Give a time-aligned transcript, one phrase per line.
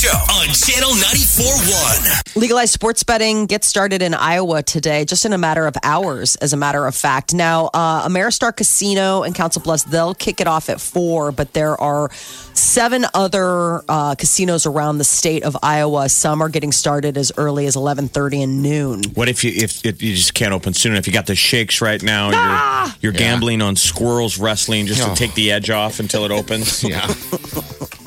[0.00, 2.34] Show on Channel 94.1.
[2.36, 6.54] Legalized sports betting gets started in Iowa today, just in a matter of hours, as
[6.54, 7.34] a matter of fact.
[7.34, 11.78] Now, uh, Ameristar Casino and Council Bluffs, they'll kick it off at four, but there
[11.78, 12.10] are
[12.54, 16.08] seven other uh, casinos around the state of Iowa.
[16.08, 19.02] Some are getting started as early as 11.30 and noon.
[19.12, 20.94] What if you if, if you just can't open soon?
[20.96, 22.96] If you got the shakes right now, Ah!
[23.02, 26.82] you're, you're gambling on squirrels wrestling just to take the edge off until it opens.
[26.90, 27.06] Yeah.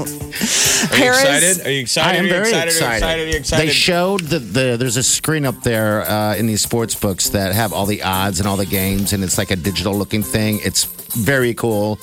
[0.10, 1.66] Are you Harris- excited?
[1.68, 2.16] Are you excited?
[2.16, 2.68] I am very excited?
[2.74, 3.04] excited.
[3.04, 3.40] Are you excited?
[3.40, 3.68] Excited?
[3.68, 7.54] They showed the, the there's a screen up there uh, in these sports books that
[7.54, 10.60] have all the odds and all the games, and it's like a digital looking thing.
[10.64, 12.00] It's very cool.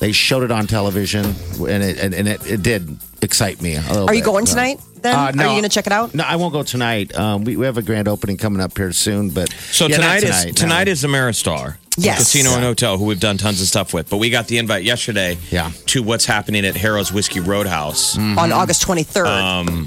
[0.00, 3.76] They showed it on television, and it and, and it, it did excite me.
[3.76, 5.14] A little Are you going So- tonight, then?
[5.14, 6.12] Uh, Are you going to check it out?
[6.14, 7.14] No, I won't go tonight.
[7.16, 10.18] Um, we, we have a grand opening coming up here soon, but So Yeah, not
[10.20, 10.52] tonight, is no.
[10.52, 11.76] tonight is Ameristar.
[11.96, 12.18] Yes.
[12.18, 14.10] Casino and Hotel, who we've done tons of stuff with.
[14.10, 15.70] But we got the invite yesterday Yeah.
[15.86, 19.26] to what's happening at Harrah's Whiskey Roadhouse, On August 23rd.
[19.26, 19.86] Um,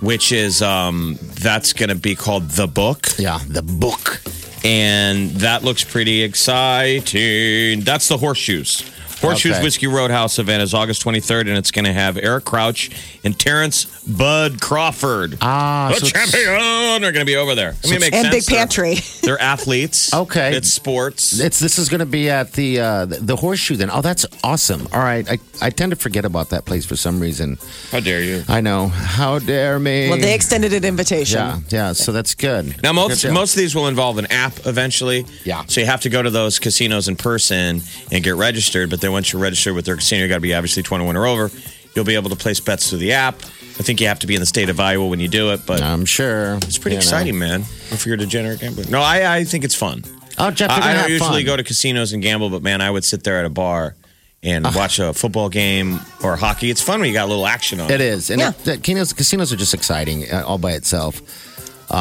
[0.00, 3.08] which is um, that's going to be called The Book.
[3.18, 4.22] yeah, the book.
[4.64, 7.80] and that looks pretty exciting.
[7.80, 8.82] That's the Horseshoes.
[9.20, 9.62] Horseshoes Okay.
[9.62, 12.90] Whiskey Roadhouse event is August 23rd, and it's going to have Eric Crouch
[13.24, 15.38] and Terrence Bud Crawford.
[15.40, 17.74] Ah, the so it's- champion are going to be over there.
[17.84, 18.34] I mean, it makes and sense.
[18.34, 18.94] Big They're- Pantry.
[19.22, 20.12] They're, athletes.
[20.24, 20.56] Okay.
[20.56, 21.38] It's sports.
[21.40, 23.76] It's this is going to be at the uh, the, the horseshoe.
[23.76, 24.86] Then, oh, that's awesome.
[24.92, 27.58] All right, I, I tend to forget about that place for some reason.
[27.90, 28.42] How dare you?
[28.48, 28.88] I know.
[28.88, 30.08] How dare me?
[30.08, 31.38] well, they extended an invitation.
[31.38, 31.92] yeah, yeah.
[31.92, 32.82] So that's good.
[32.82, 35.26] Now, most Good most of these will involve an app eventually.
[35.44, 35.64] Yeah.
[35.66, 37.82] So you have to go to those casinos in person
[38.12, 38.88] and get registered.
[38.90, 41.26] But then once you're registered with their casino, you got to be obviously 21 or
[41.26, 41.50] over.
[41.94, 43.36] You'll be able to place bets through the app.
[43.36, 45.60] I think you have to be in the state of Iowa when you do it,
[45.66, 47.02] but I'm sure it's pretty you know.
[47.04, 47.60] exciting, man.
[47.90, 50.02] If you're a degenerate gambler, no, I, I think it's fun.
[50.38, 51.46] Oh, Jeff, you're I, I don't have usually fun.
[51.46, 53.94] go to casinos and gamble, but man, I would sit there at a bar
[54.42, 56.68] and watch a football game or hockey.
[56.70, 57.94] It's fun when you got a little action on it.
[57.94, 58.50] It is, and Yeah.
[58.50, 61.20] it, the casinos, casinos are just exciting uh, all by itself.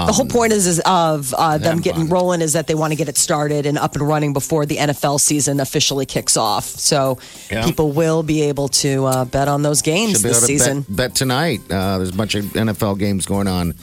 [0.07, 2.95] The whole point is, is of uh, them getting rolling is that they want to
[2.95, 6.65] get it started and up and running before the NFL season officially kicks off.
[6.65, 7.17] So
[7.51, 7.65] Yeah.
[7.65, 10.81] people will be able to uh, bet on those games this season.
[10.81, 11.61] bet, bet tonight.
[11.69, 13.73] Uh, there's a bunch of NFL games going on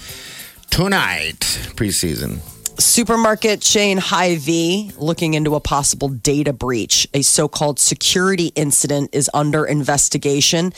[0.71, 1.41] tonight,
[1.77, 2.41] preseason.
[2.81, 7.07] Supermarket chain Hy-Vee looking into a possible data breach.
[7.13, 10.73] A so-called security incident is under investigation.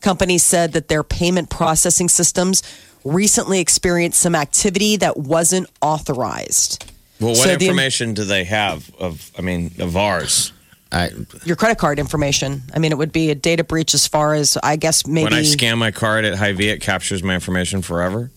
[0.00, 2.62] Company said that their payment processing systems
[3.04, 6.90] recently experienced some activity that wasn't authorized.
[7.20, 9.30] Well, what So the- information do they have of?
[9.38, 10.52] I mean, of ours?
[10.90, 11.10] I,
[11.44, 12.62] Your credit card information.
[12.74, 15.24] I mean, it would be a data breach as far as I guess maybe.
[15.24, 18.30] When I scan my card at Hy-Vee, it captures my information forever.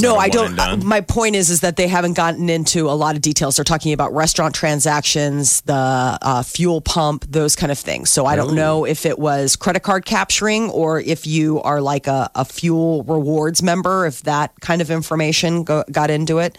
[0.00, 0.58] No, I don't.
[0.58, 3.56] uh, My point is, is that they haven't gotten into a lot of details.
[3.56, 8.10] They're talking about restaurant transactions, the uh, fuel pump, those kind of things.
[8.10, 12.06] So I don't know if it was credit card capturing or if you are like
[12.06, 16.56] a, a fuel rewards member, if that kind of information go, got into it.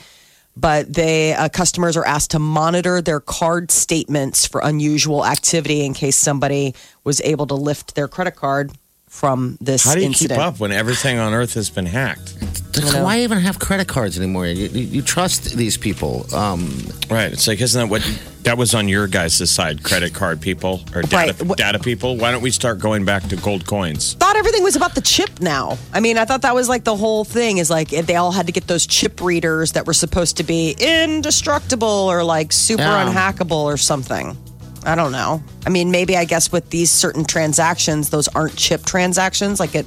[0.58, 5.94] But they uh, customers are asked to monitor their card statements for unusual activity in
[5.94, 6.76] case somebody
[7.06, 8.72] was able to lift their credit card
[9.08, 10.38] from this How do you incident.
[10.40, 12.34] keep up when everything on Earth has been hacked?
[12.78, 14.48] Like, why even have credit cards anymore?
[14.48, 16.26] You, you, you trust these people.
[16.34, 16.74] Um,
[17.10, 17.32] Right.
[17.34, 18.02] It's like, isn't that what
[18.44, 19.84] that was on your guys' side?
[19.84, 21.58] Credit card people or data, Right.
[21.58, 22.16] Data people?
[22.18, 24.14] Why don't we start going back to gold coins?
[24.14, 25.78] thought everything was about the chip now.
[25.94, 28.46] I mean, I thought that was like the whole thing is like they all had
[28.48, 33.06] to get those chip readers that were supposed to be indestructible or like super Yeah.
[33.12, 34.38] unhackable or something.
[34.84, 35.44] I don't know.
[35.66, 39.86] I mean, maybe I guess with these certain transactions, those aren't chip transactions like at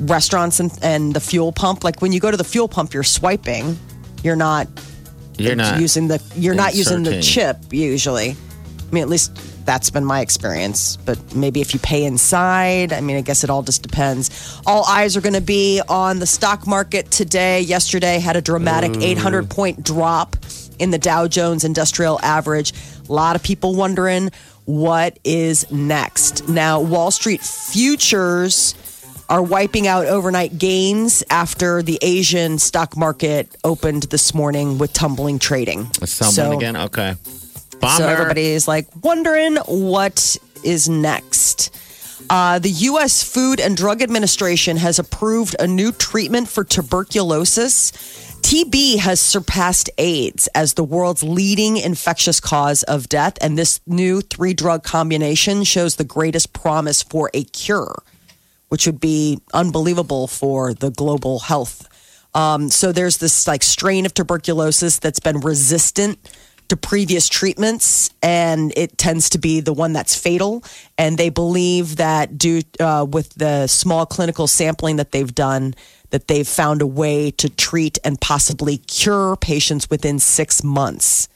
[0.00, 1.84] restaurants and, and the fuel pump.
[1.84, 3.78] Like when you go to the fuel pump, you're swiping.
[4.22, 4.68] You're not
[5.36, 8.30] you're not using the you're not using the chip usually.
[8.30, 9.36] I mean, at least
[9.68, 10.96] that's been my experience.
[10.96, 14.60] But maybe if you pay inside, I mean, I guess it all just depends.
[14.66, 17.60] All eyes are going to be on the stock market today.
[17.60, 20.36] Yesterday had a dramatic 800 point drop
[20.78, 22.72] in the Dow Jones Industrial Average.
[23.08, 24.30] A lot of people wondering
[24.64, 26.48] what is next.
[26.48, 28.74] Now, Wall Street futures
[29.28, 35.38] are wiping out overnight gains after the Asian stock market opened this morning with tumbling
[35.38, 35.90] trading.
[36.04, 36.76] Someone So- again.
[36.76, 37.14] Okay.
[37.96, 41.70] So everybody is like wondering what is next.
[42.28, 43.22] Uh, the U.S.
[43.22, 47.92] Food and Drug Administration has approved a new treatment for tuberculosis.
[48.42, 54.20] TB has surpassed AIDS as the world's leading infectious cause of death, and this new
[54.22, 58.02] three drug combination shows the greatest promise for a cure,
[58.68, 61.88] which would be unbelievable for the global health.
[62.34, 66.18] Um, so there's this like strain of tuberculosis that's been resistant
[66.68, 70.62] to previous treatments, and it tends to be the one that's fatal.
[70.98, 75.74] And they believe that due uh, with the small clinical sampling that they've done,
[76.10, 81.28] that they've found a way to treat and possibly cure patients within six months.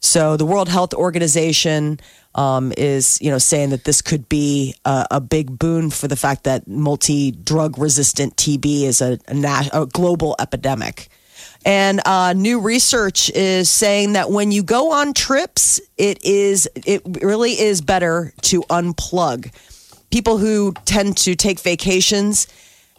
[0.00, 2.00] So the World Health Organization
[2.34, 6.16] um, is, you know, saying that this could be a, a big boon for the
[6.16, 11.08] fact that multi-drug resistant TB is a, a, a global epidemic.
[11.64, 17.02] And uh, new research is saying that when you go on trips, it is it
[17.22, 19.52] really is better to unplug.
[20.10, 22.46] People who tend to take vacations,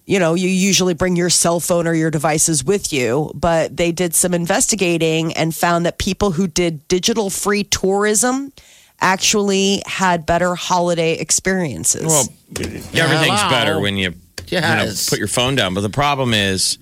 [0.08, 3.92] you know, you usually bring your cell phone or your devices with you, but they
[3.92, 8.54] did some investigating and found that people who did digital free tourism
[9.02, 12.06] actually had better holiday experiences.
[12.06, 13.50] Well, everything's Hello.
[13.50, 14.14] better when you,
[14.48, 15.74] you know, put your phone down.
[15.74, 16.78] But the problem is,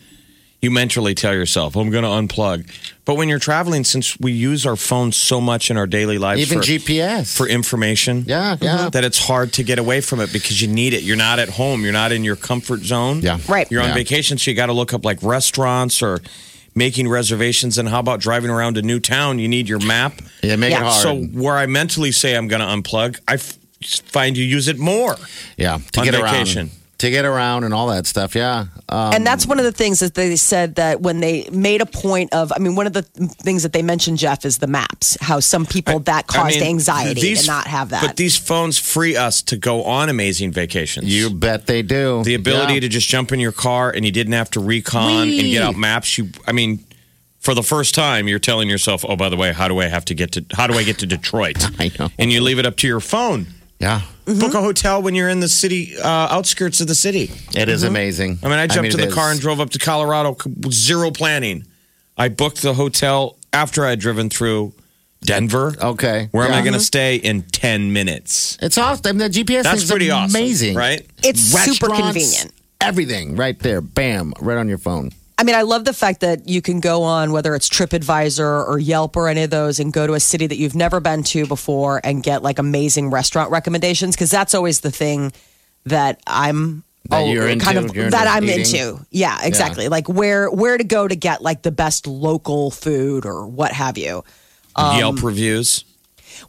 [0.65, 2.67] you mentally tell yourself, "I'm going to unplug."
[3.05, 6.41] But when you're traveling, since we use our phones so much in our daily lives,
[6.41, 7.33] Even for, GPS.
[7.37, 8.77] for information, Yeah, yeah.
[8.77, 8.89] Mm-hmm.
[8.89, 11.03] that it's hard to get away from it because you need it.
[11.03, 11.83] You're not at home.
[11.83, 13.21] You're not in your comfort zone.
[13.21, 13.37] Yeah.
[13.47, 13.67] Right.
[13.71, 13.93] You're on Yeah.
[14.03, 16.19] vacation, so you got to look up like restaurants or
[16.73, 17.77] making reservations.
[17.77, 19.39] And how about driving around a new town?
[19.39, 20.19] You need your map.
[20.41, 20.79] yeah, make Yeah.
[20.81, 21.01] it hard.
[21.03, 23.57] So where I mentally say I'm going to unplug, I f-
[24.07, 25.15] find you use it more.
[25.57, 26.57] yeah, to on get vacation.
[26.67, 28.35] around, to get around and all that stuff.
[28.35, 31.81] Yeah, um, and that's one of the things that they said that when they made
[31.81, 34.67] a point of, I mean, one of the things that they mentioned, Jeff, is the
[34.67, 35.17] maps.
[35.21, 38.01] How some people that I caused mean, anxiety these- to not have that.
[38.05, 41.07] But these phones free us to go on amazing vacations.
[41.07, 42.23] you bet they do.
[42.23, 42.79] the ability Yeah.
[42.81, 45.75] to just jump in your car and you didn't have to recon and get out
[45.75, 46.17] maps.
[46.17, 46.83] You, I mean,
[47.39, 50.05] for the first time, you're telling yourself, "Oh, by the way, how do I have
[50.05, 50.45] to get to?
[50.53, 52.09] How do I get to Detroit?" I know.
[52.17, 53.47] And you leave it up to your phone.
[53.79, 54.39] Yeah, mm-hmm.
[54.39, 57.31] Book a hotel when you're in the city, uh, outskirts of the city.
[57.55, 57.89] it is mm-hmm.
[57.89, 58.39] amazing.
[58.41, 59.33] I mean, I jumped in it the car is.
[59.33, 61.65] and drove up to Colorado with zero planning.
[62.17, 64.73] I booked the hotel after I had driven through
[65.21, 65.75] Denver.
[65.81, 66.29] Okay.
[66.31, 66.83] Where am I going to mm-hmm.
[66.83, 68.57] stay in 10 minutes?
[68.61, 69.17] It's awesome.
[69.17, 70.35] The GPS That's thing's pretty awesome.
[70.35, 71.05] amazing, Right?
[71.23, 72.53] it's super convenient.
[72.79, 75.11] Everything right there, bam, right on your phone.
[75.37, 78.79] I mean, I love the fact that you can go on whether it's TripAdvisor or
[78.79, 81.45] Yelp or any of those and go to a city that you've never been to
[81.45, 85.33] before and get like amazing restaurant recommendations because that's always the thing
[85.85, 87.89] that I'm That oh, you're kind into?
[87.89, 88.59] of You're that into I'm eating?
[88.59, 89.05] into.
[89.11, 89.89] Yeah, exactly.
[89.89, 93.97] Like where where to go to get like the best local food or what have
[93.97, 94.23] you.
[94.75, 95.83] Um, Yelp reviews.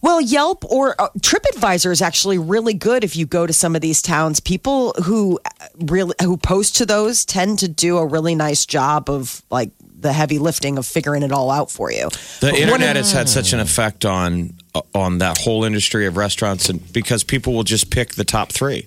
[0.00, 3.82] Well, Yelp or uh, TripAdvisor is actually really good if you go to some of
[3.82, 4.40] these towns.
[4.40, 9.08] People who uh, really who post to those tend to do a really nice job
[9.10, 12.08] of like the heavy lifting of figuring it all out for you.
[12.40, 16.06] The But internet of- has had such an effect on uh, on that whole industry
[16.06, 18.86] of restaurants, and because people will just pick the top three.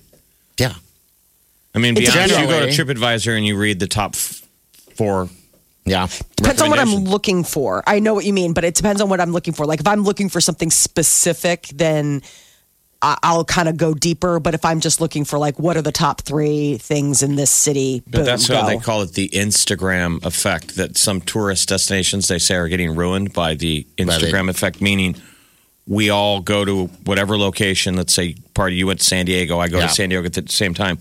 [0.58, 0.74] Yeah.
[1.74, 4.42] I mean, be It's honest, you go to TripAdvisor and you read the top f-
[4.96, 5.28] four.
[5.84, 6.06] Yeah.
[6.36, 7.82] depends on what I'm looking for.
[7.86, 9.66] I know what you mean, but it depends on what I'm looking for.
[9.66, 12.22] Like if I'm looking for something specific, then
[13.02, 14.38] I'll kind of go deeper.
[14.40, 17.50] But if I'm just looking for like what are the top three things in this
[17.50, 18.56] city, But boom, that's go.
[18.56, 20.76] how they call it the Instagram effect.
[20.76, 25.16] That some tourist destinations they say are getting ruined by the Instagram effect, meaning
[25.86, 27.96] we all go to whatever location.
[27.96, 29.86] Let's say, party you went to San Diego, I go Yeah.
[29.86, 30.98] to San Diego at the same time.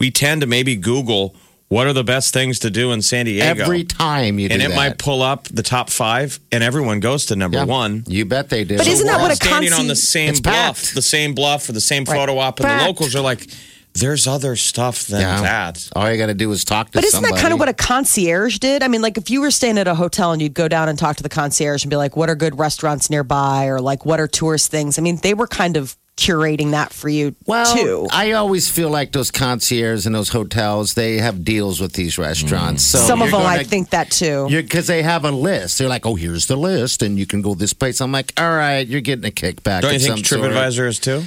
[0.00, 1.36] We tend to maybe Google
[1.68, 4.62] what are the best things to do in San Diego, Every time you do and
[4.62, 4.76] it that.
[4.76, 7.64] might pull up the top five, and everyone goes to number Yeah.
[7.64, 8.04] one.
[8.06, 8.76] You bet they do.
[8.78, 10.94] But isn't that what a standing on conci- the same It's bluff, packed.
[10.94, 12.16] the same bluff, or the same Right.
[12.16, 12.86] photo op, and the Packed.
[12.86, 13.48] locals are like,
[13.94, 15.40] "There's other stuff than yeah.
[15.40, 17.34] that." All you got to do is talk to But isn't somebody.
[17.34, 18.84] that kind of what a concierge did?
[18.84, 20.96] I mean, like if you were staying at a hotel and you'd go down and
[20.98, 24.20] talk to the concierge and be like, what are good restaurants nearby or like what
[24.20, 24.98] are tourist things?
[24.98, 28.06] I mean, they were kind of curating that for you well, too.
[28.10, 32.84] I always feel like those concierges and those hotels, they have deals with these restaurants.
[32.84, 34.46] So Some of them, I gonna- think that too.
[34.50, 35.78] Because they have a list.
[35.78, 38.00] They're like, oh, here's the list, and you can go this place.
[38.00, 39.82] I'm like, all right, you're getting a kickback.
[39.82, 40.18] Don't you think.
[40.26, 41.22] TripAdvisor is too?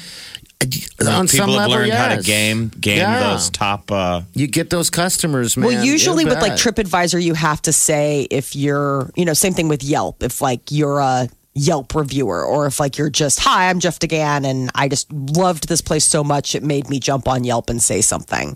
[0.61, 3.31] On People some have level, learned how to game game Yeah.
[3.31, 3.89] those top.
[3.89, 5.67] Uh, You get those customers, man.
[5.67, 6.53] well, usually with like.
[6.53, 10.21] TripAdvisor, you have to say if you're, you know, same thing with Yelp.
[10.21, 11.29] If like you're a
[11.59, 15.67] Yelp reviewer, or if like you're just, hi, I'm Jeff DeGan, and I just loved
[15.67, 18.55] this place so much it made me jump on Yelp and say something.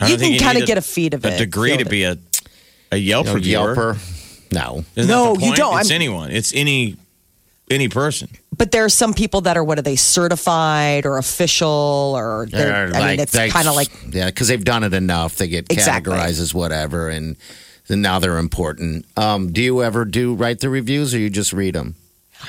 [0.00, 1.38] I You can kind of get a feed of a it.
[1.38, 2.18] degree to be a
[2.92, 3.74] a Yelp You know, reviewer.
[3.74, 4.52] Yelper.
[4.52, 4.84] No.
[4.94, 5.78] Isn't No, you don't.
[5.80, 6.30] It's I'm- anyone.
[6.30, 6.96] It's any
[7.68, 8.28] any person.
[8.56, 12.88] But there are some people that are what are they certified or official or they're-
[12.92, 15.36] They're I mean it's kind of like yeah, because they've done it enough.
[15.36, 16.12] They get Exactly.
[16.12, 17.36] categorized as whatever, and
[17.88, 19.04] then now they're important.
[19.16, 21.96] Um, do you ever do write the reviews, or you just read them?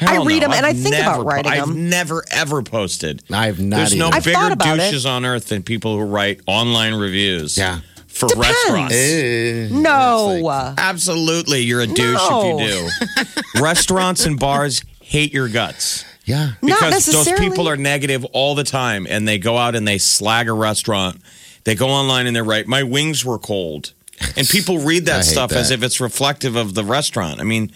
[0.01, 0.47] I Hell read no.
[0.47, 3.23] 'em and I I've think about never po- writing I've never ever posted.
[3.31, 4.15] I've not There's no either.
[4.17, 4.81] I've bigger thought about it.
[4.81, 7.57] douches on earth than people who write online reviews.
[7.57, 7.79] Yeah.
[8.07, 8.47] For Depends.
[8.47, 8.95] restaurants.
[8.95, 10.39] Eh, no.
[10.41, 12.57] like- Absolutely, you're a douche No.
[12.59, 13.23] if you
[13.55, 13.61] do.
[13.61, 16.03] Restaurants and bars hate your guts.
[16.25, 16.51] yeah.
[16.61, 19.97] Not because those people are negative all the time and they go out and they
[19.99, 21.21] slag a restaurant.
[21.63, 23.93] They go online and they write, My wings were cold.
[24.35, 27.39] And people read that hate stuff as if it's reflective of the restaurant.
[27.39, 27.71] I mean,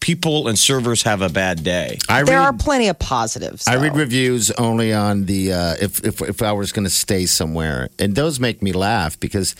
[0.00, 1.98] people and servers have a bad day.
[2.08, 3.66] I there read, are plenty of positives.
[3.66, 7.26] I read reviews only on the uh, if if if I was going to stay
[7.26, 9.54] somewhere, and those make me laugh because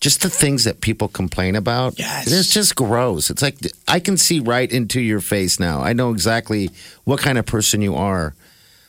[0.00, 2.30] just the things that people complain about, Yes.
[2.30, 3.30] it's just gross.
[3.30, 3.56] It's like
[3.88, 5.80] I can see right into your face now.
[5.80, 6.70] I know exactly
[7.04, 8.34] what kind of person you are.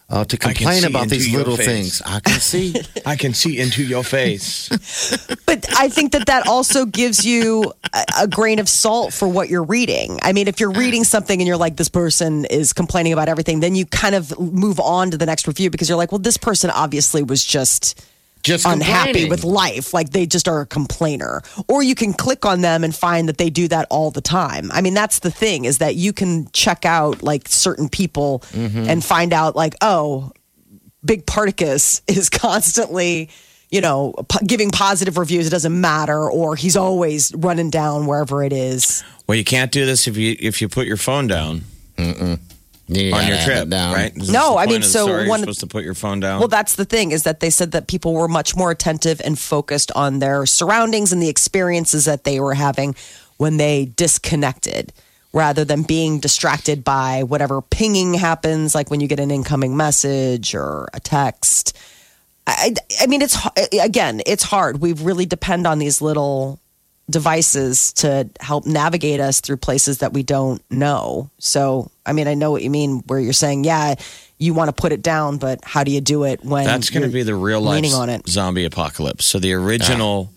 [0.08, 1.66] Uh, to complain about these little face.
[1.66, 2.76] things, I can see.
[3.08, 4.70] I can see into your face.
[5.46, 9.48] But I think that that also gives you a, a grain of salt for what
[9.48, 10.20] you're reading.
[10.22, 13.62] I mean, if you're reading something and you're like, this person is complaining about everything,
[13.62, 16.38] then you kind of move on to the next review because you're like, well, this
[16.38, 18.04] person obviously was just
[18.46, 19.94] Just unhappy with life.
[19.94, 21.42] Like they just are a complainer.
[21.68, 24.72] Or you can click on them and find that they do that all the time.
[24.72, 28.90] I mean, that's the thing is that you can check out like certain people Mm-hmm.
[28.90, 30.32] and find out like, oh,
[31.04, 33.30] Big Particus is constantly,
[33.70, 35.48] you know, p- giving positive reviews.
[35.48, 36.30] It doesn't matter.
[36.30, 39.04] Or he's always running down wherever it is.
[39.28, 41.64] Well, you can't do this if you if you put your phone down
[42.88, 43.94] You on your trip, down.
[43.94, 44.16] right?
[44.16, 45.22] Is No, I mean, so story?
[45.24, 46.40] You're one- supposed to put your phone down.
[46.40, 49.40] Well, that's the thing is that they said that people were much more attentive and
[49.40, 52.96] focused on their surroundings and the experiences that they were having
[53.38, 54.94] when they disconnected
[55.34, 60.56] rather than being distracted by whatever pinging happens, like when you get an incoming message
[60.56, 61.76] or a text.
[62.48, 63.36] I, I I mean, it's
[63.82, 64.80] again, it's hard.
[64.80, 66.60] We really depend on these little
[67.10, 71.30] devices to help navigate us through places that we don't know.
[71.38, 73.96] So, I mean, I know what you mean where you're saying, yeah,
[74.38, 77.04] you want to put it down, but how do you do it when That's going
[77.04, 78.28] to be the real life on it?
[78.28, 79.26] zombie apocalypse.
[79.26, 80.32] So the original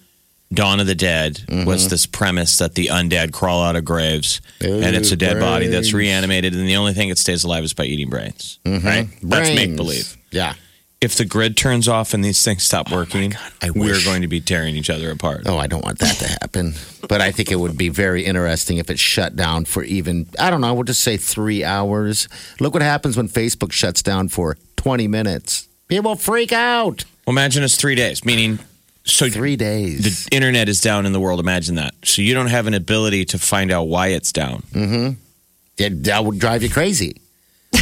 [0.53, 1.65] Dawn of the Dead Mm-hmm.
[1.67, 5.67] was this premise that the undead crawl out of graves and it's a dead body
[5.69, 8.59] that's reanimated, and the only thing it stays alive is by eating brains.
[8.65, 9.09] Right?
[9.23, 10.17] That's make believe.
[10.31, 10.55] Yeah.
[11.01, 14.29] If the grid turns off and these things stop oh working, I we're going to
[14.29, 15.43] be tearing each other apart.
[15.47, 16.75] Oh, I don't want that to happen.
[17.09, 20.51] But I think it would be very interesting if it shut down for even, I
[20.51, 22.29] don't know, we'll just say three hours.
[22.59, 25.69] Look what happens when Facebook shuts down for 20 minutes.
[25.87, 27.05] People freak out.
[27.27, 28.59] Well, imagine it's three days, meaning
[29.05, 30.27] so Three days.
[30.27, 31.41] the internet is down in the world.
[31.41, 31.95] Imagine that.
[32.05, 34.63] So you don't have an ability to find out why it's down.
[34.73, 35.13] Mm-hmm.
[35.79, 37.21] Yeah, that would drive you crazy.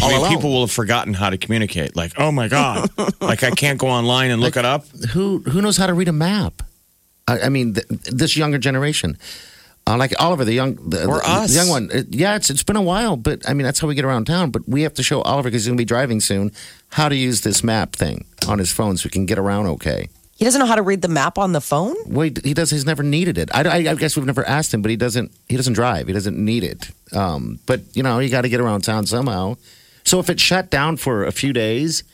[0.03, 0.31] All I mean, alone.
[0.35, 1.97] people will have forgotten how to communicate.
[1.97, 4.87] Like, oh my god, like I can't go online and look it up.
[5.13, 6.63] who who knows how to read a map?
[7.29, 9.17] I, I mean, th- this younger generation,
[9.87, 11.51] uh, like Oliver, the young, the, Or the, us.
[11.51, 11.91] the young one.
[11.93, 14.27] uh, yeah, it's it's been a while, but I mean, that's how we get around
[14.27, 14.51] town.
[14.51, 16.53] But we have to show Oliver because he's going to be driving soon
[16.91, 20.09] how to use this map thing on his phone so we can get around okay.
[20.37, 21.97] He doesn't know how to read the map on the phone.
[22.07, 22.71] Wait, he does.
[22.71, 23.49] He's never needed it.
[23.55, 25.33] I, I, I guess we've never asked him, but he doesn't.
[25.49, 26.07] He doesn't drive.
[26.09, 26.91] He doesn't need it.
[27.15, 29.57] Um, but you know, you got to get around town somehow.
[30.07, 32.05] So if it shut down for a few days,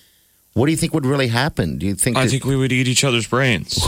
[0.55, 1.79] what do you think would really happen?
[1.79, 2.17] Do you think?
[2.17, 3.75] I that- think we would eat each other's brains.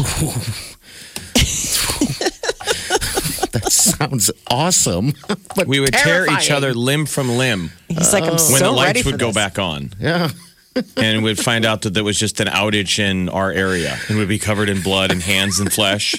[3.52, 5.14] that sounds awesome.
[5.56, 8.32] but We would tear each other limb from limb He's like, I'm oh.
[8.32, 9.34] when so the ready lights for would go this.
[9.34, 10.30] back on, Yeah.
[10.96, 14.28] and we'd find out that there was just an outage in our area, and we'd
[14.28, 16.14] be covered in blood and hands and flesh.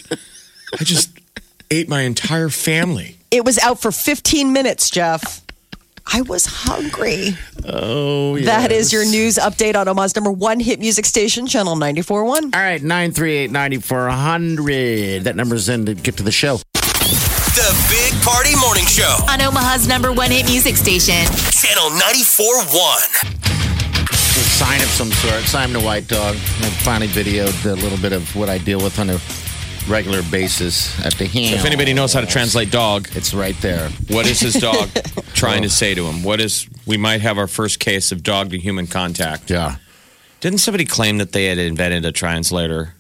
[0.80, 1.12] I just
[1.70, 3.18] ate my entire family.
[3.32, 5.45] It was out for 15 minutes, Jeff.
[6.12, 7.36] I was hungry.
[7.68, 8.46] Oh, yeah.
[8.46, 12.56] That is your news update on Omaha's number one hit music station, Channel 94.1.
[12.56, 15.24] All right, 938 9400.
[15.24, 16.58] That number's in to get to the show.
[16.74, 19.18] The Big Party Morning Show.
[19.30, 21.26] on Omaha's number one hit music station.
[21.52, 23.32] Channel 94.1.
[24.38, 25.44] A sign of some sort.
[25.44, 26.36] Simon the White Dog.
[26.36, 29.18] I finally videoed a little bit of what I deal with on a
[29.88, 31.56] regular basis at the hand.
[31.56, 33.90] If anybody knows how to translate dog, it's right there.
[34.10, 34.90] what is his dog
[35.34, 36.24] trying to say to him?
[36.24, 36.68] What is?
[36.86, 39.50] We might have our first case of dog to human contact.
[39.50, 39.78] Yeah.
[40.42, 42.94] Didn't somebody claim that they had invented a translator?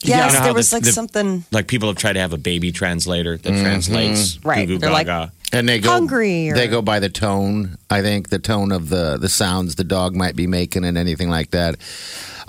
[0.00, 1.44] Yes, You know how there was the- like the- something.
[1.50, 3.62] Like people have tried to have a baby translator that Mm-hmm.
[3.64, 4.66] translates Right.
[4.68, 5.32] Goo Goo They're like- Gaga.
[5.50, 7.76] And they go Hungry or- They go by the tone.
[7.90, 11.30] I think the tone of the the sounds the dog might be making and anything
[11.30, 11.76] like that.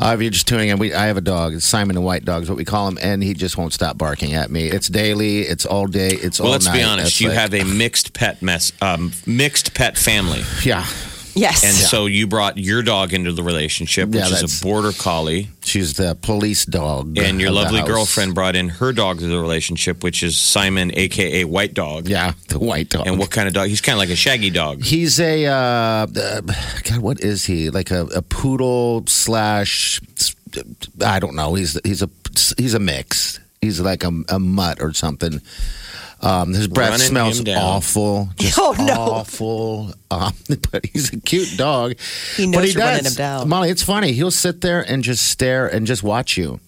[0.02, 1.54] Uh, if you're just tuning in, we I have a dog.
[1.54, 3.98] It's Simon the White Dog is what we call him, and he just won't stop
[3.98, 4.68] barking at me.
[4.70, 5.42] It's daily.
[5.42, 6.12] It's all day.
[6.12, 7.08] It's well, all let's be honest.
[7.08, 10.44] It's You like- have a mixed pet mess, um, mixed pet family.
[10.64, 10.86] yeah.
[11.40, 11.64] Yes.
[11.64, 11.86] And Yeah.
[11.88, 15.50] so you brought your dog into the relationship, which Yeah, is that's- a border collie.
[15.64, 17.18] She's the police dog.
[17.18, 17.88] And your of the lovely house.
[17.88, 22.10] girlfriend brought in her dog to the relationship, which is Simon, aka White Dog.
[22.10, 23.06] Yeah, the white dog.
[23.08, 23.68] And what kind of dog?
[23.70, 24.84] He's kind of like a shaggy dog.
[24.84, 26.42] He's a uh, uh,
[26.84, 27.00] God.
[27.00, 27.70] What is he?
[27.70, 30.02] Like a, a poodle slash.
[31.06, 31.54] I don't know.
[31.54, 32.10] He's he's a
[32.58, 33.40] he's a mix.
[33.62, 35.42] He's like a, a mutt or something.
[36.22, 38.30] Um, his breath Running smells awful.
[38.40, 38.94] Just Oh, no.
[38.94, 39.94] awful.
[40.12, 40.34] Um,
[40.72, 41.96] but he's a cute dog.
[42.36, 43.14] He but knows he you're running does.
[43.14, 43.48] him down.
[43.50, 44.12] Molly, it's funny.
[44.12, 46.60] He'll sit there and just stare and just watch you.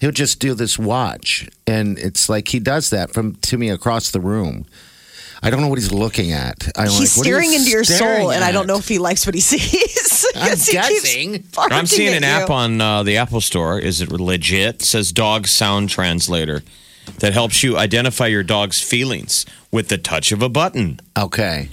[0.00, 4.10] He'll just do this watch, and it's like he does that from to me across
[4.10, 4.66] the room.
[5.44, 6.68] I don't know what he's looking at.
[6.76, 8.76] I'm He's like, what are you staring into your staring soul, and I don't know
[8.78, 10.26] if he likes what he sees.
[10.36, 11.44] I'm 'Cause he keeps guessing.
[11.54, 13.78] barking I'm seeing at an app on uh, the Apple Store.
[13.78, 14.76] Is it legit?
[14.76, 16.62] It says dog sound translator
[17.18, 21.00] that helps you identify your dog's feelings with the touch of a button.
[21.18, 21.68] Okay.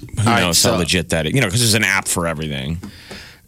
[0.00, 1.34] Who All right, knows how so- legit that is?
[1.34, 2.78] You know, because there's an app for everything.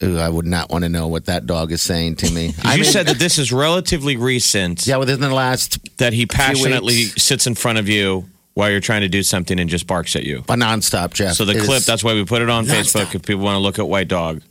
[0.02, 2.52] Ooh, I would not want to know what that dog is saying to me.
[2.74, 4.86] you said that this is relatively recent.
[4.86, 9.02] yeah, within the last That he passionately sits in front of you while you're trying
[9.02, 10.40] to do something and just barks at you.
[10.40, 11.34] a nonstop, Jeff.
[11.34, 13.06] So the clip, that's why we put it on Nonstop.
[13.06, 14.42] Facebook if people want to look at White Dog.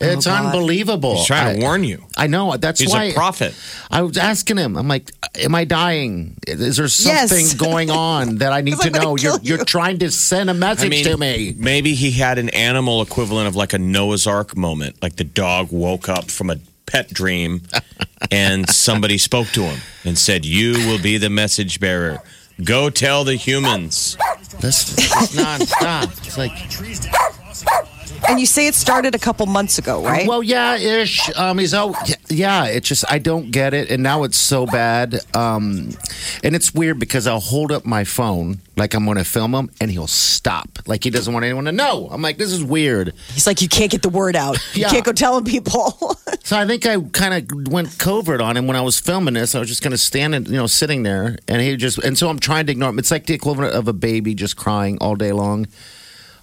[0.00, 0.46] It's God.
[0.46, 1.16] unbelievable.
[1.16, 2.04] He's trying to I- warn you.
[2.16, 2.56] I know.
[2.56, 3.54] That's He's why a prophet.
[3.90, 4.76] I was asking him.
[4.76, 6.36] I'm like, "Am I dying?
[6.46, 7.54] Is there something Yes.
[7.54, 9.16] going on that I need to "I'm know?
[9.16, 12.48] gonna You're you." you're trying to send a message to me." maybe he had an
[12.50, 15.02] animal equivalent of like a Noah's Ark moment.
[15.02, 17.62] Like the dog woke up from a pet dream
[18.32, 22.18] and somebody spoke to him and said, You will be the message bearer.
[22.64, 24.16] Go tell the humans.
[24.60, 26.04] This is nonstop.
[26.26, 26.50] It's like,
[28.28, 30.26] And you say it started a couple months ago, right?
[30.26, 31.30] well, yeah, ish.
[31.36, 31.94] Um, he's oh,
[32.28, 32.66] yeah.
[32.66, 35.20] It's just I don't get it, and now it's so bad.
[35.34, 35.90] Um,
[36.44, 39.70] and it's weird because I'll hold up my phone like I'm going to film him,
[39.80, 42.08] and he'll stop, like he doesn't want anyone to know.
[42.10, 43.12] I'm like, this is weird.
[43.32, 44.56] He's like, you can't get the word out.
[44.74, 44.90] You Yeah.
[44.90, 46.16] can't go telling people.
[46.42, 49.54] So I think I kind of went covert on him when I was filming this.
[49.54, 52.28] I was just kind of standing, you know, sitting there, and he just, and so
[52.28, 52.98] I'm trying to ignore him.
[52.98, 55.66] It's like the equivalent of a baby just crying all day long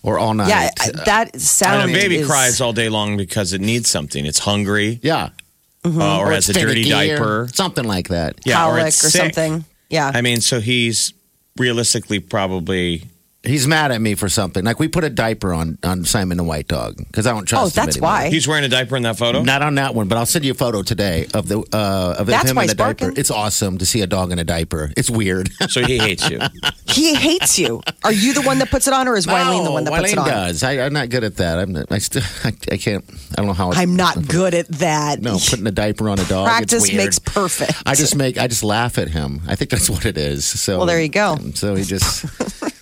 [0.03, 0.49] or all night.
[0.49, 0.69] yeah,
[1.05, 1.83] that sound.
[1.83, 4.25] And a baby is- cries all day long because it needs something.
[4.25, 5.29] It's hungry yeah.
[5.85, 7.47] uh, or, has a dirty or diaper.
[7.53, 8.39] something like that.
[8.45, 9.21] Yeah, or colic it's or sick.
[9.21, 9.65] something.
[9.89, 10.11] Yeah.
[10.13, 11.13] I mean, so he's
[11.57, 13.03] realistically probably.
[13.47, 14.63] He's mad at me for something.
[14.65, 17.61] Like we put a diaper on on Simon the White Dog because I don't trust.
[17.61, 18.09] oh, him that's anymore.
[18.09, 18.29] why.
[18.29, 19.41] He's wearing a diaper in that photo?
[19.41, 22.27] Not on that one, but I'll send you a photo today of the uh, of
[22.27, 23.13] That's him why in a he's diaper.
[23.15, 24.91] It's awesome to see a dog in a diaper.
[24.97, 25.49] It's weird.
[25.69, 26.39] So he hates you.
[26.87, 27.81] He hates you.
[28.03, 30.13] Are you the one that puts it on, or is Wileen the one that puts
[30.13, 30.27] it Wileen on?
[30.27, 30.63] does.
[30.63, 31.59] I, I'm not good at that.
[31.59, 31.75] I'm.
[31.89, 32.23] I still.
[32.43, 33.03] I, I can't.
[33.31, 33.69] I don't know how.
[33.71, 35.21] It's, I'm not good at that.
[35.21, 36.47] No, putting a diaper on a dog.
[36.47, 37.03] Practice it's weird.
[37.05, 37.73] makes perfect.
[37.85, 38.37] I just make.
[38.37, 39.41] I just laugh at him.
[39.47, 40.45] I think that's what it is.
[40.45, 41.37] So Well, there you go.
[41.53, 42.25] So he just.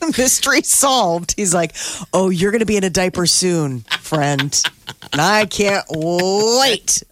[0.17, 1.33] mystery solved.
[1.37, 1.75] He's like,
[2.13, 4.61] "Oh, you're going to be in a diaper soon, friend,
[5.11, 7.03] and I can't wait."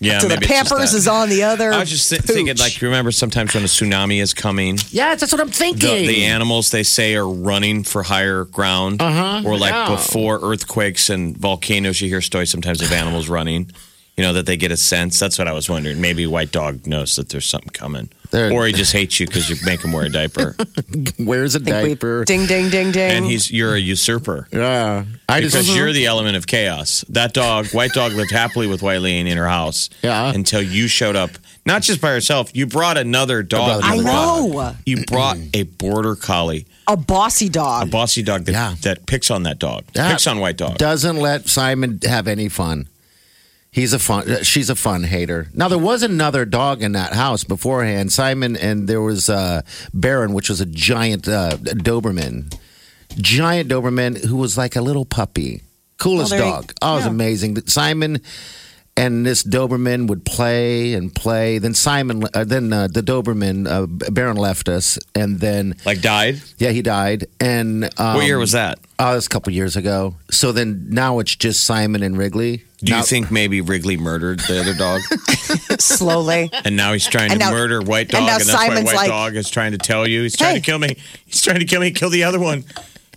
[0.00, 1.72] Yeah, so the maybe it's Pampers is on the other.
[1.72, 5.16] I was just th- thinking, like, you remember sometimes when a tsunami is coming, Yeah,
[5.16, 6.06] that's what I'm the, thinking.
[6.06, 9.88] the animals they say are running for higher ground, uh-huh, or like yeah.
[9.88, 13.72] before earthquakes and volcanoes, you hear stories sometimes of animals running.
[14.16, 15.18] You know that they get a sense.
[15.18, 16.00] That's what I was wondering.
[16.00, 19.48] Maybe White Dog knows that there's something coming, There- or he just hates you because
[19.48, 20.54] you make him wear a diaper,
[21.18, 22.24] Where's a think we- diaper.
[22.24, 23.10] ding, ding, ding, ding.
[23.10, 24.48] and he's you're a usurper.
[24.52, 25.74] Yeah, I because just.
[25.76, 27.04] you're the element of chaos.
[27.08, 29.88] That dog, White Dog, lived happily with Wileen in her house.
[30.02, 30.32] Yeah.
[30.34, 31.30] Until you showed up,
[31.64, 32.50] not just by yourself.
[32.54, 33.82] You brought another dog.
[33.82, 34.76] I another know dog.
[34.84, 37.82] You brought a border collie, a bossy dog.
[37.82, 37.90] a dog.
[37.92, 38.74] bossy dog that, Yeah.
[38.82, 40.76] that picks on that dog, That picks on White Dog.
[40.78, 42.88] Doesn't let Simon have any fun.
[43.78, 44.42] He's a fun.
[44.42, 45.46] She's a fun hater.
[45.54, 48.10] Now there was another dog in that house beforehand.
[48.10, 49.62] Simon and there was uh,
[49.94, 52.52] Baron, which was a giant uh, Doberman,
[53.16, 55.62] giant Doberman who was like a little puppy.
[55.98, 56.72] Coolest Oh, there you- dog.
[56.82, 57.66] Oh, it was amazing.
[57.66, 58.20] Simon
[58.98, 61.58] and this Doberman would play and play.
[61.58, 66.42] Then Simon, uh, then uh, the Doberman uh, Baron left us, and then like died.
[66.58, 67.26] yeah, he died.
[67.40, 68.78] And um, what year was that?
[68.98, 70.16] Oh, that's a couple years ago.
[70.30, 72.64] So then now it's just Simon and Wrigley.
[72.80, 75.00] Do you think maybe Wrigley murdered the other dog,
[75.80, 76.50] Slowly.
[76.64, 78.92] and now he's trying to now- murder White and Dog, now and, that's Simon's why
[78.92, 80.60] White like, Dog is trying to tell you he's trying Hey.
[80.60, 80.96] to kill me.
[81.26, 81.90] He's trying to kill me.
[81.90, 82.64] Kill the other one.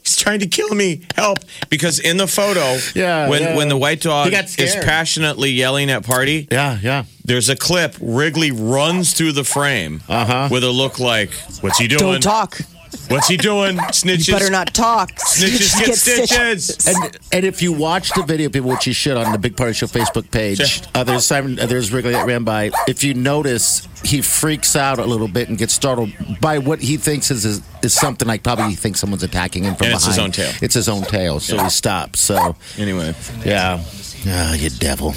[0.03, 1.01] He's trying to kill me.
[1.15, 1.39] Help!
[1.69, 3.55] Because in the photo, Yeah, when yeah.
[3.55, 7.03] when the white dog is passionately yelling at party, Yeah, yeah.
[7.23, 7.95] there's a clip.
[8.01, 10.49] Wrigley runs through the frame Uh-huh.
[10.51, 12.59] with a look like, "What's he doing?" Don't talk.
[13.07, 13.77] What's he doing?
[13.77, 14.27] Snitches.
[14.27, 15.11] You better not talk.
[15.11, 16.87] Snitches get stitches.
[16.87, 19.73] And, and if you watch the video, people, which you should on the Big Party
[19.73, 22.71] Show Facebook page, uh, there's Simon, uh, there's Wrigley that ran by.
[22.87, 26.97] If you notice, he freaks out a little bit and gets startled by what he
[26.97, 30.05] thinks is is, is something like probably he thinks someone's attacking him from And it's
[30.05, 30.51] his own tail.
[30.61, 32.19] It's his own tail, so he stops.
[32.19, 33.13] So Anyway,
[33.45, 33.83] yeah,
[34.27, 35.13] ah, you devil.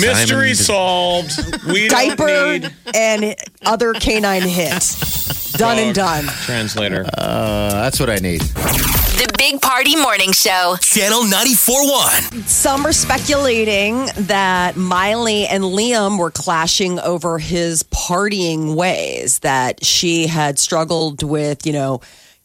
[0.00, 1.64] Mystery Simon- solved.
[1.66, 5.52] We Diaper don't need and other canine hits.
[5.52, 6.24] Done and done.
[6.44, 7.04] translator.
[7.16, 8.40] Uh, that's what I need.
[8.40, 10.76] The Big Party Morning Show.
[10.80, 12.48] Channel 94.1.
[12.48, 20.26] Some are speculating that Miley and Liam were clashing over his partying ways, that she
[20.26, 22.00] had struggled with, you know,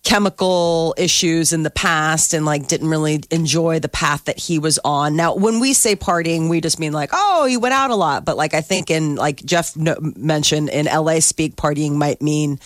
[0.08, 4.80] chemical issues in the past and like didn't really enjoy the path that he was
[4.86, 5.18] on.
[5.18, 8.24] Now, when we say partying, we just mean like, oh, he went out a lot.
[8.24, 12.58] But like, I think in like Jeff no- mentioned in LA speak, partying might mean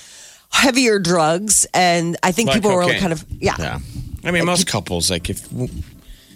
[0.52, 1.66] heavier drugs.
[1.74, 3.00] And I think Like people were cocaine.
[3.00, 3.56] kind of, yeah.
[3.58, 3.80] Yeah.
[4.24, 5.50] I mean, most couples, like if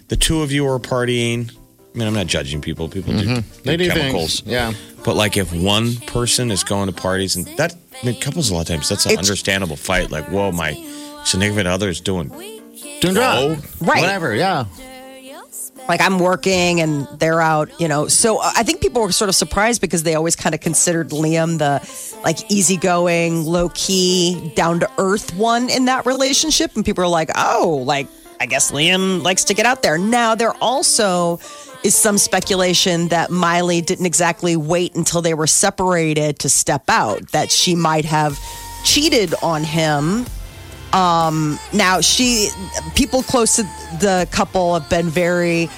[0.08, 1.52] the two of you are partying,
[1.94, 2.88] I mean, I'm not judging people.
[2.88, 3.62] People do, Mm-hmm.
[3.62, 4.40] They do do chemicals.
[4.40, 4.52] things.
[4.52, 4.72] Yeah.
[5.04, 8.54] But like if one person is going to parties and that, I mean, couples a
[8.54, 10.10] lot of times, that's an It's- understandable fight.
[10.10, 10.74] Like, whoa, my
[11.24, 12.28] significant other is doing.
[13.00, 13.62] Doing drugs.
[13.80, 14.00] Right.
[14.00, 14.64] Whatever, yeah.
[15.88, 18.08] like I'm working and they're out, you know.
[18.08, 21.10] So uh, I think people were sort of surprised because they always kind of considered
[21.10, 21.80] Liam the
[22.24, 26.74] like easygoing, low key, down to earth one in that relationship.
[26.74, 28.08] And people are like, oh, like,
[28.40, 29.96] I guess Liam likes to get out there.
[29.96, 31.38] Now, they're also
[31.84, 37.28] is some speculation that Miley didn't exactly wait until they were separated to step out,
[37.32, 38.38] that she might have
[38.84, 40.26] cheated on him
[40.92, 42.48] now she
[42.94, 43.62] people close to
[44.00, 45.68] the couple have been very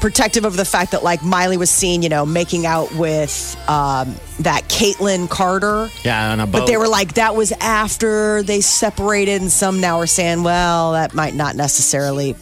[0.00, 4.14] protective of the fact that like Miley was seen, you know, making out with um,
[4.40, 5.88] that Kaitlynn Carter.
[6.02, 6.60] Yeah, on a boat.
[6.60, 10.92] But they were like, that was after they separated, and some now are saying, well,
[10.92, 12.36] that might not necessarily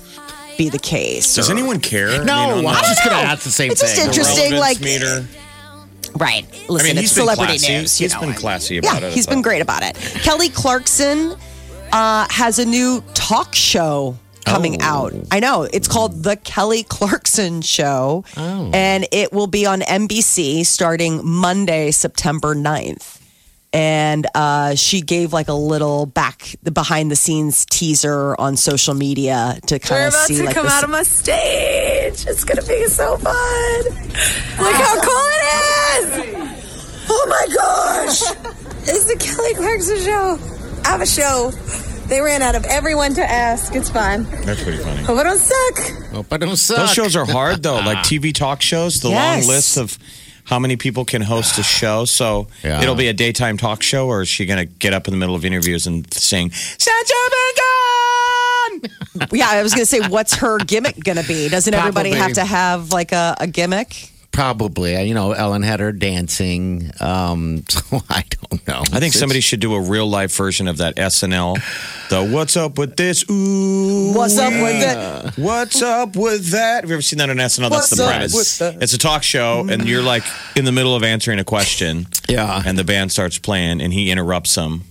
[0.64, 1.34] be the case.
[1.34, 2.24] Does or- anyone care?
[2.24, 4.06] No, I mean, on I'm the- just going to ask the same It's just thing.
[4.06, 4.52] interesting.
[4.52, 5.26] relevance like- meter.
[6.16, 6.46] Right.
[6.68, 7.72] Listen, I mean, it's he's been celebrity classy.
[7.72, 7.96] news.
[7.98, 8.26] He's you know.
[8.26, 9.12] been classy Yeah, about it.
[9.14, 9.44] he's I been thought.
[9.44, 9.96] great about it.
[10.22, 11.34] Kelly Clarkson
[11.90, 14.84] uh, has a new talk show coming Oh.
[14.84, 15.14] out.
[15.30, 15.62] I know.
[15.62, 18.24] It's called The Kelly Clarkson Show.
[18.36, 18.70] Oh.
[18.74, 23.18] And it will be on NBC starting Monday, September 9th.
[23.74, 28.92] And uh, she gave like a little back, the behind the scenes teaser on social
[28.92, 32.26] media to kind We're of about see to like come the- out of my stage.
[32.26, 33.82] It's gonna be so fun.
[33.84, 35.44] Look how cool it
[35.96, 37.06] is!
[37.08, 38.20] Oh my gosh!
[38.88, 40.38] It's the Kelly Clarkson show.
[40.84, 41.50] I have a show.
[42.08, 43.74] They ran out of everyone to ask.
[43.74, 44.24] It's fine.
[44.44, 45.02] That's pretty funny.
[45.02, 45.78] Hope I don't suck.
[46.12, 46.76] Hope I don't suck.
[46.76, 49.00] Those shows are hard though, like TV talk shows.
[49.00, 49.46] The Yes.
[49.46, 49.98] long list of
[50.44, 52.04] how many people can host a show.
[52.04, 52.80] So Yeah.
[52.82, 55.18] it'll be a daytime talk show, or is she going to get up in the
[55.18, 57.32] middle of interviews and sing "Such a
[59.32, 61.48] Yeah, I was going to say, what's her gimmick going to be?
[61.48, 62.18] Doesn't everybody Probably.
[62.26, 64.11] have to have like a, a gimmick?
[64.32, 65.00] Probably.
[65.02, 66.90] You know, Ellen had her dancing.
[67.00, 68.82] Um, so I don't know.
[68.92, 71.56] I think somebody should do a real life version of that SNL.
[72.08, 75.36] The "What's up with this?" Ooh, What's up with that?
[75.36, 76.82] What's up with that?
[76.82, 77.70] Have you ever seen that on SNL?
[77.70, 78.58] That's What's the up premise.
[78.58, 78.82] that?
[78.82, 80.24] It's a talk show, and you're like
[80.56, 82.06] in the middle of answering a question.
[82.28, 82.62] Yeah.
[82.64, 84.84] And the band starts playing, and he interrupts them.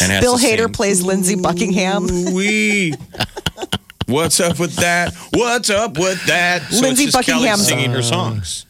[0.00, 2.06] And has Bill Hader sing, plays Lindsey Buckingham.
[2.34, 2.94] We.
[4.06, 5.14] What's up with that?
[5.32, 6.62] What's up with that?
[6.70, 7.58] So Lindsey it's just Kelly Buckingham.
[7.58, 8.66] singing her songs.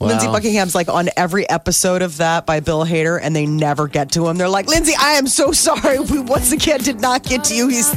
[0.00, 0.34] Lindsey Wow.
[0.34, 4.28] Buckingham's like on every episode of that by Bill Hader, and they never get to
[4.28, 4.36] him.
[4.36, 5.98] They're like, Lindsey, I am so sorry.
[6.08, 7.68] We once again did not get to you.
[7.68, 7.88] He's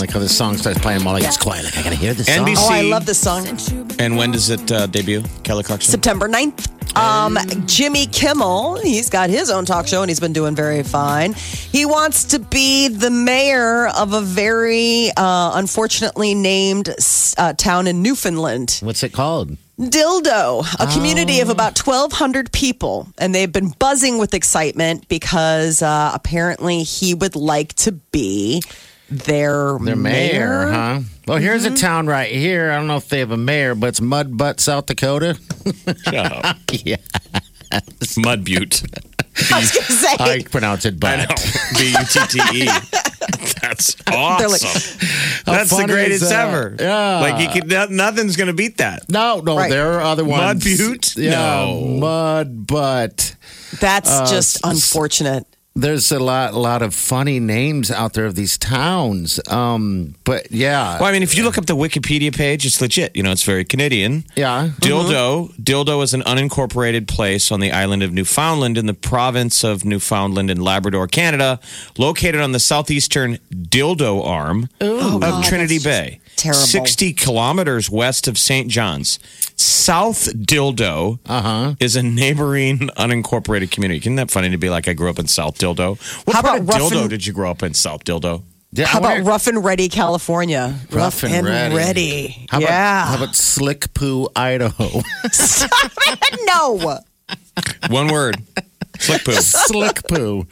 [0.00, 1.04] like how the song starts playing.
[1.04, 1.64] Molly gets quiet.
[1.64, 2.46] Like I gotta hear this song.
[2.46, 2.56] NBC.
[2.58, 3.46] oh, I love this song.
[3.98, 5.22] And when does it uh, debut?
[5.44, 5.90] Kelly Clarkson.
[5.90, 6.68] September 9th.
[6.96, 11.34] Um, Jimmy Kimmel, he's got his own talk show and he's been doing very fine.
[11.34, 16.88] He wants to be the mayor of a very uh, unfortunately named
[17.38, 18.80] uh, town in Newfoundland.
[18.82, 19.56] What's it called?
[19.78, 23.08] Dildo, a community of about 1,200 people.
[23.18, 28.62] And they've been buzzing with excitement because uh, apparently he would like to be
[29.10, 31.00] their, Their mayor, huh?
[31.26, 31.76] Well, here's a mm-hmm.
[31.76, 32.70] town right here.
[32.70, 35.38] I don't know if they have a mayor, but it's Mud Butt, South Dakota.
[36.04, 36.56] Shut up.
[36.72, 36.96] yeah,
[38.16, 38.82] Mud Butte.
[39.52, 40.16] I was going to say.
[40.18, 41.26] I pronounce it I know.
[41.26, 41.56] butt.
[41.78, 42.68] B U T T E.
[43.62, 44.50] That's awesome.
[44.50, 46.48] like, That's the greatest is that?
[46.48, 46.76] ever.
[46.78, 47.20] Yeah.
[47.20, 49.08] Like you could, nothing's going to beat that.
[49.08, 49.70] No, no, Right.
[49.70, 50.40] there are other ones.
[50.42, 51.16] Mud Butte?
[51.16, 51.80] Yeah, No.
[52.00, 53.36] Mud Butt.
[53.80, 55.46] That's just uh, unfortunate.
[55.80, 59.40] There's a lot, a lot of funny names out there of these towns.
[59.48, 63.14] Um, but yeah, Well, I mean, if you look up the Wikipedia page, it's legit.
[63.16, 64.24] You know, it's very Canadian.
[64.36, 64.70] yeah.
[64.80, 65.54] Dildo.
[65.56, 70.50] Dildo is an unincorporated place on the island of Newfoundland in the province of Newfoundland
[70.50, 71.58] in Labrador, Canada,
[71.98, 76.20] located on the southeastern Dildo arm of Trinity Bay.
[76.36, 76.60] terrible.
[76.60, 78.68] 60 kilometers west of St.
[78.68, 79.18] John's.
[79.80, 81.74] South Dildo Uh-huh.
[81.80, 84.00] is a neighboring unincorporated community.
[84.00, 85.98] Isn't that funny to be like, I grew up in South Dildo?
[86.26, 88.42] What How part about of Dildo and- did you grow up in, South Dildo?
[88.72, 90.76] Yeah, How about Rough and Ready, California?
[90.90, 92.46] Rough and Ready.
[92.50, 93.04] How about, yeah.
[93.06, 95.02] how about Slickpoo, Idaho?
[96.46, 96.98] no.
[97.88, 98.36] One word.
[99.00, 99.32] Slick poo.
[99.32, 100.46] Slick Poo.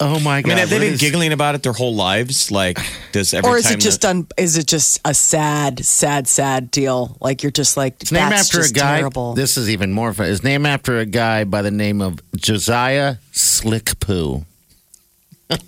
[0.00, 0.52] Oh my god!
[0.52, 2.52] I mean, have they been is- giggling about it their whole lives?
[2.52, 2.78] Like,
[3.10, 6.28] does every Or is time it just that- un, is it just a sad, sad,
[6.28, 7.16] sad deal?
[7.20, 8.98] Like you're just like It's named that's after a guy.
[8.98, 9.34] terrible.
[9.34, 10.26] This is even more fun.
[10.30, 14.44] It's named after a guy by the name of Josiah Slickpoo.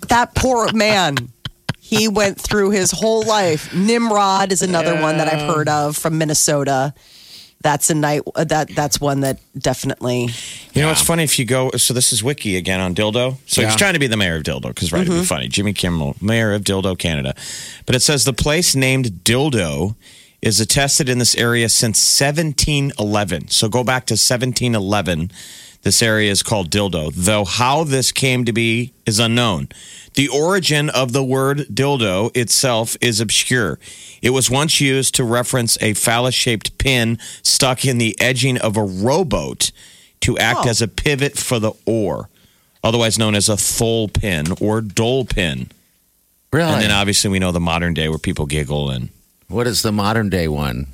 [0.07, 1.17] that poor man.
[1.81, 3.73] He went through his whole life.
[3.73, 6.93] Nimrod is another one that I've heard of from Minnesota.
[7.61, 10.29] That's a night uh, that that's one that definitely
[10.73, 11.71] You know, it's funny if you go.
[11.71, 13.37] So this is Wiki again on Dildo.
[13.45, 13.67] So Yeah.
[13.67, 15.47] he's trying to be the mayor of Dildo because right, it'd be funny.
[15.47, 17.35] Jimmy Kimmel, mayor of Dildo, Canada.
[17.85, 19.95] But it says the place named Dildo
[20.41, 23.49] is attested in this area since 1711.
[23.49, 25.31] So go back to 1711.
[25.83, 29.69] This area is called Dildo, though how this came to be is unknown.
[30.15, 33.79] The origin of the word dildo itself is obscure.
[34.21, 38.75] It was once used to reference a phallus shaped pin stuck in the edging of
[38.75, 39.71] a rowboat
[40.21, 40.69] to act Oh.
[40.69, 42.29] as a pivot for the oar,
[42.83, 45.69] otherwise known as a thole pin or dole pin.
[46.51, 46.71] Really?
[46.73, 49.09] And then obviously we know the modern day where people giggle and
[49.47, 50.87] what is the modern day one?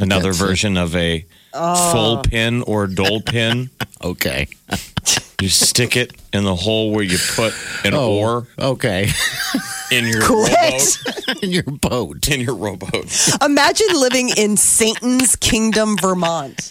[0.00, 0.44] another That's it.
[0.46, 1.92] version of a oh.
[1.92, 3.70] thole pin or dole pin.
[4.02, 4.48] Okay.
[5.40, 7.52] You stick it in the hole where you put
[7.84, 9.08] an oh, oar Okay.
[9.90, 10.50] in your Quit.
[10.52, 11.42] rowboat.
[11.42, 12.28] in your boat.
[12.28, 13.28] In your rowboat.
[13.44, 16.70] Imagine living in Satan's Kingdom, Vermont.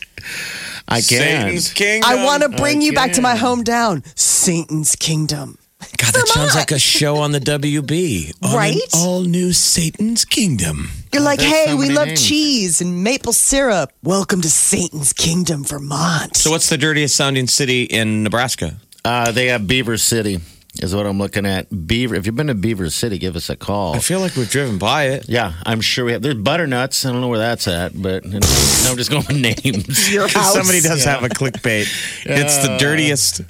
[0.87, 1.03] I can't.
[1.03, 2.09] Satan's kingdom.
[2.09, 3.63] I want to bring I you back to my can.
[3.63, 5.57] hometown, Satan's Kingdom.
[6.03, 8.33] God, that sounds like a show on the WB.
[8.43, 8.75] On an Right?
[8.93, 10.89] all new Satan's Kingdom.
[11.13, 12.27] You're like, hey, so we love names.
[12.27, 13.91] cheese and maple syrup.
[14.03, 16.35] Welcome to Satan's Kingdom, Vermont.
[16.35, 18.75] So, what's the dirtiest sounding city in Nebraska?
[19.05, 20.39] Uh, they have Beaver City,
[20.81, 21.67] is what I'm looking at.
[21.87, 22.15] Beaver.
[22.15, 23.95] If you've been to Beaver City, give us a call.
[23.95, 25.29] I feel like we've driven by it.
[25.29, 26.21] Yeah, I'm sure we have.
[26.21, 27.05] There's butternuts.
[27.05, 28.39] I don't know where that's at, but no,
[28.87, 30.11] I'm just going with names.
[30.13, 30.53] your house.
[30.53, 31.87] Somebody does have a clickbait.
[32.25, 33.41] It's the dirtiest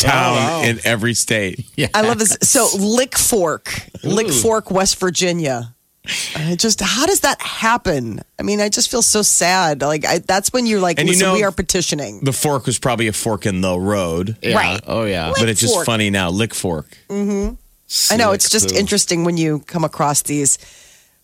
[0.00, 0.62] town oh, wow.
[0.64, 1.66] in every state.
[1.76, 1.88] Yeah.
[1.94, 2.36] I love this.
[2.42, 5.74] So, Lick Fork, Lick Fork, West Virginia.
[6.34, 8.20] I just, how does that happen?
[8.38, 9.80] I mean, I just feel so sad.
[9.82, 12.20] Like, I, that's when you're like, And you know- we are petitioning.
[12.22, 14.56] The fork was probably a fork in the road, Yeah.
[14.56, 14.80] Right.
[14.86, 15.32] Oh yeah.
[15.38, 15.86] but it's just fork.
[15.86, 16.30] funny now.
[16.30, 16.86] Lick fork.
[17.08, 17.54] Mm-hmm.
[18.12, 18.76] I know it's just poo.
[18.78, 20.58] interesting when you come across these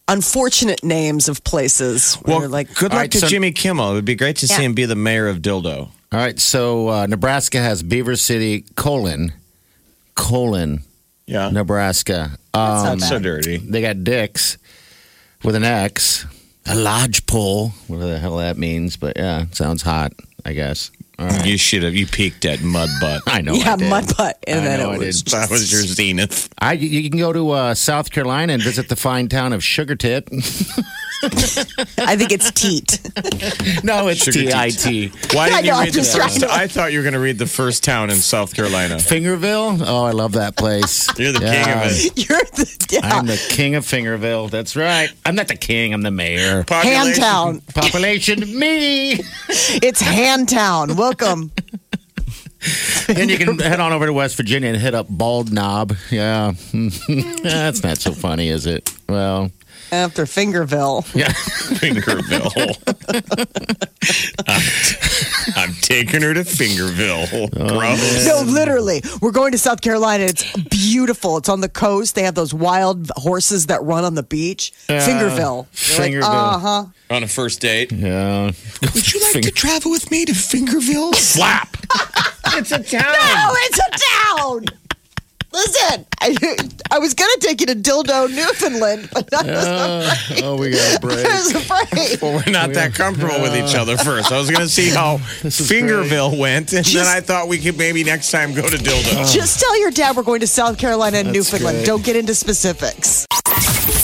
[0.09, 2.15] unfortunate names of places.
[2.17, 3.91] Where Well, like, good luck All right, to so- Jimmy Kimmel.
[3.91, 5.91] It would be great to see him be the mayor of Dildo.
[6.17, 6.41] All right.
[6.41, 9.35] So uh, Nebraska has Beaver City colon
[10.15, 10.81] colon
[11.27, 11.51] Yeah.
[11.51, 12.31] Nebraska.
[12.55, 13.07] That's Um, bad.
[13.09, 13.59] so dirty.
[13.59, 14.57] they got dicks
[15.45, 16.25] with an X,
[16.65, 18.97] a lodge pole, whatever the hell that means.
[18.97, 20.15] But yeah, sounds hot.
[20.47, 20.91] I guess.
[21.19, 21.47] All right.
[21.47, 21.95] You should have.
[21.95, 23.23] You peaked at mud butt.
[23.27, 23.55] I know.
[23.55, 23.89] yeah, I did.
[23.89, 24.39] mud butt.
[24.47, 25.33] And I then know it I was did.
[25.33, 26.49] That was your zenith.
[26.59, 29.65] I, you you can go to uh, South Carolina and visit the fine town of
[29.65, 30.29] Sugar Tit.
[31.23, 33.01] I think it's teat.
[33.83, 35.09] no, it's Sugar T I T.
[35.33, 36.41] Why didn't you know, read the first?
[36.41, 38.99] to- I thought you were going to read the first town in South Carolina.
[38.99, 39.79] Fingerville.
[39.83, 41.09] Oh, I love that place.
[41.19, 42.29] You're the king of it.
[42.29, 43.01] You're the yeah.
[43.03, 44.49] I'm the king of Fingerville.
[44.49, 45.09] That's right.
[45.25, 45.95] I'm not the king.
[45.95, 46.65] I'm the mayor.
[46.65, 47.75] Population- Handtown.
[47.75, 49.13] Population, me.
[49.83, 50.97] It's Handtown.
[51.07, 51.53] Welcome.
[53.07, 55.95] then you can head on over to West Virginia and hit up Bald Knob.
[56.11, 56.55] Yeah.
[57.45, 58.92] That's not so funny, is it?
[59.09, 59.53] Well,
[59.93, 61.05] After Fingerville.
[61.15, 61.33] yeah.
[61.33, 62.51] Fingerville.
[64.49, 64.62] I'm,
[65.57, 67.49] I'm taking her to Fingerville.
[67.49, 68.27] Gross.
[68.27, 69.03] No, literally.
[69.21, 70.25] We're going to South Carolina.
[70.25, 71.37] It's beautiful.
[71.39, 72.15] It's on the coast.
[72.15, 74.73] They have those wild horses that run on the beach.
[74.87, 75.67] Fingerville.
[75.73, 76.29] Fingerville.
[76.31, 76.85] Uh huh.
[77.11, 77.93] On a first date.
[77.93, 78.53] Yeah.
[78.83, 81.12] Would you like to travel with me to Fingerville?
[81.15, 81.77] Slap.
[82.59, 83.03] It's a town.
[83.03, 83.91] No, it's a
[84.39, 84.65] town.
[85.53, 86.37] Listen, I,
[86.91, 89.65] I was going to take you to Dildo, Newfoundland, but I was
[90.29, 90.45] afraid.
[90.45, 91.25] Oh, oh, we got a break.
[91.27, 92.21] I was afraid.
[92.21, 94.31] Well, we're not that comfortable with each other first.
[94.33, 97.59] I was going to see how is Fingerville went, and then Just- I thought we
[97.59, 99.23] could maybe next time go to Dildo.
[99.23, 99.33] Oh.
[99.33, 101.79] Just tell your dad we're going to South Carolina and Newfoundland.
[101.79, 101.87] great.
[101.87, 103.27] Don't get into specifics.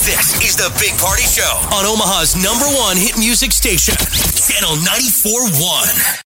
[0.02, 1.42] This is the Big Party Show
[1.74, 6.18] on Omaha's number one hit music station, Channel 94.1.